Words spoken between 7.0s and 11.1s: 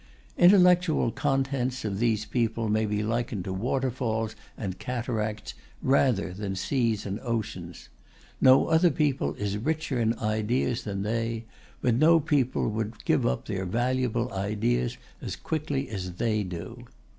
and oceans. No other people is richer in ideas than